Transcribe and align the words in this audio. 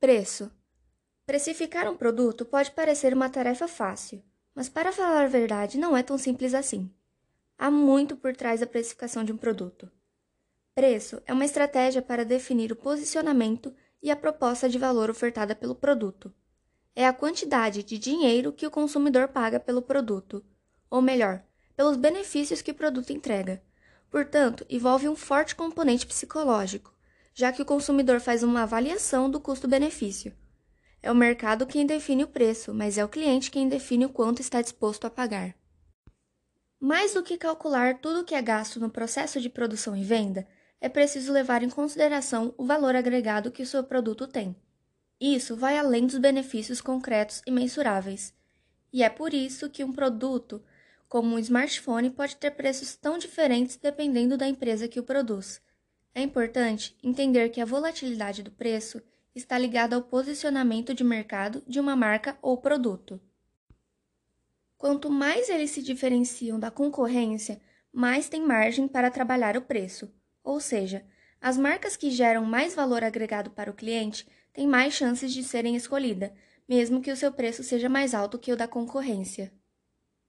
Preço. 0.00 0.48
Precificar 1.26 1.90
um 1.90 1.96
produto 1.96 2.44
pode 2.44 2.70
parecer 2.70 3.12
uma 3.12 3.28
tarefa 3.28 3.66
fácil, 3.66 4.22
mas 4.54 4.68
para 4.68 4.92
falar 4.92 5.24
a 5.24 5.28
verdade 5.28 5.76
não 5.76 5.96
é 5.96 6.04
tão 6.04 6.16
simples 6.16 6.54
assim. 6.54 6.88
Há 7.58 7.68
muito 7.68 8.16
por 8.16 8.36
trás 8.36 8.60
da 8.60 8.66
precificação 8.66 9.24
de 9.24 9.32
um 9.32 9.36
produto. 9.36 9.90
Preço 10.72 11.20
é 11.26 11.32
uma 11.32 11.44
estratégia 11.44 12.00
para 12.00 12.24
definir 12.24 12.70
o 12.70 12.76
posicionamento 12.76 13.74
e 14.00 14.08
a 14.08 14.14
proposta 14.14 14.68
de 14.68 14.78
valor 14.78 15.10
ofertada 15.10 15.56
pelo 15.56 15.74
produto. 15.74 16.32
É 16.94 17.04
a 17.04 17.12
quantidade 17.12 17.82
de 17.82 17.98
dinheiro 17.98 18.52
que 18.52 18.68
o 18.68 18.70
consumidor 18.70 19.26
paga 19.26 19.58
pelo 19.58 19.82
produto, 19.82 20.44
ou 20.88 21.02
melhor, 21.02 21.42
pelos 21.76 21.96
benefícios 21.96 22.62
que 22.62 22.70
o 22.70 22.74
produto 22.74 23.12
entrega. 23.12 23.60
Portanto, 24.08 24.64
envolve 24.70 25.08
um 25.08 25.16
forte 25.16 25.56
componente 25.56 26.06
psicológico, 26.06 26.94
já 27.38 27.52
que 27.52 27.62
o 27.62 27.64
consumidor 27.64 28.18
faz 28.18 28.42
uma 28.42 28.64
avaliação 28.64 29.30
do 29.30 29.38
custo-benefício. 29.38 30.34
É 31.00 31.08
o 31.08 31.14
mercado 31.14 31.68
quem 31.68 31.86
define 31.86 32.24
o 32.24 32.26
preço, 32.26 32.74
mas 32.74 32.98
é 32.98 33.04
o 33.04 33.08
cliente 33.08 33.48
quem 33.48 33.68
define 33.68 34.06
o 34.06 34.08
quanto 34.08 34.40
está 34.42 34.60
disposto 34.60 35.06
a 35.06 35.10
pagar. 35.10 35.54
Mais 36.80 37.14
do 37.14 37.22
que 37.22 37.38
calcular 37.38 38.00
tudo 38.00 38.22
o 38.22 38.24
que 38.24 38.34
é 38.34 38.42
gasto 38.42 38.80
no 38.80 38.90
processo 38.90 39.40
de 39.40 39.48
produção 39.48 39.96
e 39.96 40.02
venda, 40.02 40.48
é 40.80 40.88
preciso 40.88 41.32
levar 41.32 41.62
em 41.62 41.70
consideração 41.70 42.52
o 42.58 42.66
valor 42.66 42.96
agregado 42.96 43.52
que 43.52 43.62
o 43.62 43.66
seu 43.66 43.84
produto 43.84 44.26
tem. 44.26 44.56
Isso 45.20 45.54
vai 45.54 45.78
além 45.78 46.08
dos 46.08 46.18
benefícios 46.18 46.80
concretos 46.80 47.40
e 47.46 47.52
mensuráveis. 47.52 48.34
E 48.92 49.04
é 49.04 49.08
por 49.08 49.32
isso 49.32 49.70
que 49.70 49.84
um 49.84 49.92
produto, 49.92 50.60
como 51.08 51.36
um 51.36 51.38
smartphone, 51.38 52.10
pode 52.10 52.34
ter 52.34 52.50
preços 52.50 52.96
tão 52.96 53.16
diferentes 53.16 53.76
dependendo 53.76 54.36
da 54.36 54.48
empresa 54.48 54.88
que 54.88 54.98
o 54.98 55.04
produz. 55.04 55.62
É 56.14 56.22
importante 56.22 56.96
entender 57.02 57.48
que 57.50 57.60
a 57.60 57.64
volatilidade 57.64 58.42
do 58.42 58.50
preço 58.50 59.00
está 59.34 59.56
ligada 59.56 59.94
ao 59.94 60.02
posicionamento 60.02 60.92
de 60.92 61.04
mercado 61.04 61.62
de 61.66 61.78
uma 61.78 61.94
marca 61.94 62.36
ou 62.42 62.58
produto. 62.58 63.20
Quanto 64.76 65.10
mais 65.10 65.48
eles 65.48 65.70
se 65.70 65.82
diferenciam 65.82 66.58
da 66.58 66.70
concorrência, 66.70 67.60
mais 67.92 68.28
tem 68.28 68.42
margem 68.42 68.86
para 68.86 69.10
trabalhar 69.10 69.56
o 69.56 69.62
preço, 69.62 70.12
ou 70.42 70.60
seja, 70.60 71.04
as 71.40 71.56
marcas 71.56 71.96
que 71.96 72.10
geram 72.10 72.44
mais 72.44 72.74
valor 72.74 73.04
agregado 73.04 73.50
para 73.50 73.70
o 73.70 73.74
cliente 73.74 74.26
têm 74.52 74.66
mais 74.66 74.94
chances 74.94 75.32
de 75.32 75.42
serem 75.42 75.76
escolhidas, 75.76 76.30
mesmo 76.68 77.00
que 77.00 77.10
o 77.10 77.16
seu 77.16 77.32
preço 77.32 77.62
seja 77.62 77.88
mais 77.88 78.14
alto 78.14 78.38
que 78.38 78.52
o 78.52 78.56
da 78.56 78.68
concorrência. 78.68 79.52